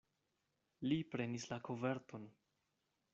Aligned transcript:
Li 0.91 0.97
prenis 1.15 1.45
la 1.53 1.59
koverton. 1.69 2.25